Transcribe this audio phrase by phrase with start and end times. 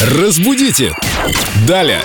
[0.00, 0.94] Разбудите!
[1.66, 2.04] Далее!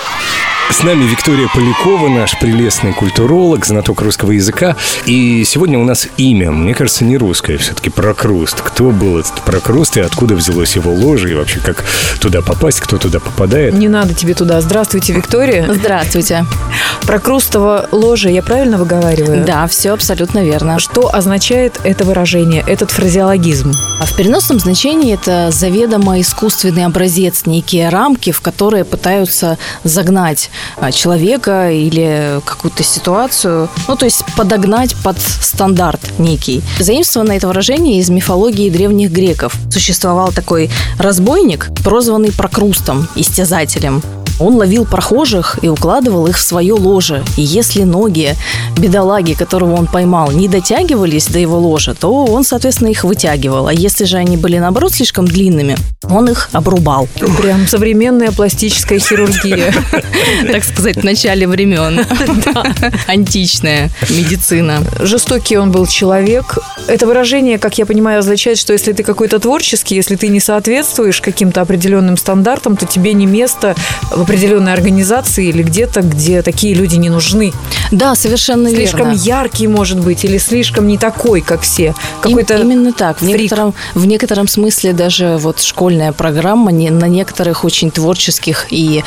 [0.69, 4.75] С нами Виктория Полякова, наш прелестный культуролог, знаток русского языка.
[5.05, 8.61] И сегодня у нас имя, мне кажется, не русское, все-таки Прокруст.
[8.61, 11.83] Кто был этот Прокруст и откуда взялось его ложе, и вообще как
[12.19, 13.73] туда попасть, кто туда попадает?
[13.75, 14.61] Не надо тебе туда.
[14.61, 15.71] Здравствуйте, Виктория.
[15.71, 16.45] Здравствуйте.
[17.05, 19.45] Прокрустово ложе, я правильно выговариваю?
[19.45, 20.79] Да, все абсолютно верно.
[20.79, 23.73] Что означает это выражение, этот фразеологизм?
[23.99, 30.49] А в переносном значении это заведомо искусственный образец, некие рамки, в которые пытаются загнать
[30.91, 36.61] человека или какую-то ситуацию, ну, то есть подогнать под стандарт некий.
[36.79, 39.55] Заимствовано это выражение из мифологии древних греков.
[39.71, 44.01] Существовал такой разбойник, прозванный Прокрустом, истязателем.
[44.43, 47.23] Он ловил прохожих и укладывал их в свое ложе.
[47.37, 48.35] И если ноги
[48.77, 53.67] бедолаги, которого он поймал, не дотягивались до его ложа, то он, соответственно, их вытягивал.
[53.67, 55.77] А если же они были, наоборот, слишком длинными,
[56.09, 57.07] он их обрубал.
[57.41, 59.73] Прям современная пластическая хирургия.
[60.51, 62.05] Так сказать, в начале времен.
[63.07, 64.83] Античная медицина.
[64.99, 66.57] Жестокий он был человек.
[66.87, 71.21] Это выражение, как я понимаю, означает, что если ты какой-то творческий, если ты не соответствуешь
[71.21, 73.75] каким-то определенным стандартам, то тебе не место
[74.11, 77.53] в определенной организации или где-то, где такие люди не нужны.
[77.91, 79.21] Да, совершенно слишком верно.
[79.21, 81.93] яркий, может быть, или слишком не такой, как все.
[82.19, 83.21] Какой-то Именно так.
[83.21, 89.03] В некотором, в некотором смысле даже вот школьная программа не, на некоторых очень творческих и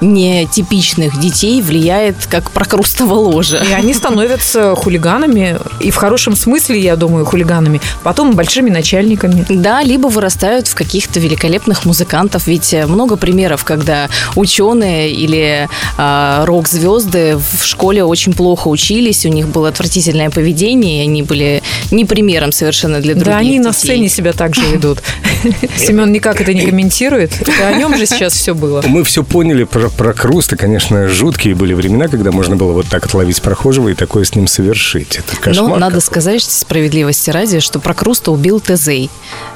[0.00, 3.60] нетипичных детей влияет как прокрустово ложе.
[3.68, 9.44] И они становятся хулиганами, и в хорошем смысле, я думаю, хулиганами, потом большими начальниками.
[9.48, 17.36] Да, либо вырастают в каких-то великолепных музыкантов, ведь много примеров, когда ученые или э, рок-звезды
[17.36, 22.52] в школе очень плохо учились, у них было отвратительное поведение, и они были не примером
[22.52, 23.60] совершенно для других Да, они детей.
[23.64, 25.02] на сцене себя так же ведут.
[25.76, 27.32] Семен никак это не комментирует.
[27.66, 28.82] о нем же сейчас все было.
[28.86, 30.56] Мы все поняли про, про Круста.
[30.56, 34.46] Конечно, жуткие были времена, когда можно было вот так отловить прохожего и такое с ним
[34.46, 35.16] совершить.
[35.16, 35.70] Это кошмар.
[35.70, 39.10] Но надо сказать справедливости ради, что про Круста убил Тезей.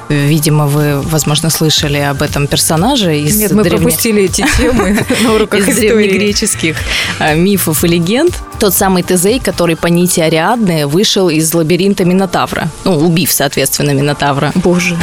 [0.09, 3.79] Видимо, вы, возможно, слышали об этом персонаже из Нет, мы древне...
[3.79, 6.77] пропустили эти темы на уроках из древнегреческих
[7.19, 8.33] а, мифов и легенд.
[8.59, 12.69] Тот самый Тезей, который по нити Ариадны вышел из лабиринта Минотавра.
[12.85, 14.51] Ну, убив, соответственно, Минотавра.
[14.55, 14.97] Боже,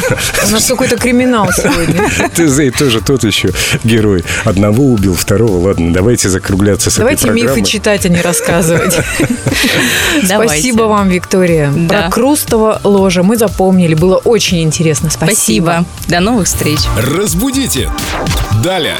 [0.49, 2.09] у нас какой-то криминал сегодня.
[2.35, 3.51] Тезей тоже тот еще
[3.85, 4.25] герой.
[4.45, 5.69] Одного убил, второго.
[5.69, 8.99] Ладно, давайте закругляться с давайте этой Давайте мифы читать, а не рассказывать.
[10.25, 11.73] Спасибо вам, Виктория.
[11.89, 13.95] Про Крустово ложа мы запомнили.
[13.95, 14.63] Было очень
[15.05, 15.11] интересно.
[15.11, 15.85] Спасибо.
[15.87, 15.87] Спасибо.
[16.09, 16.81] До новых встреч.
[16.97, 17.91] Разбудите.
[18.63, 18.97] Далее.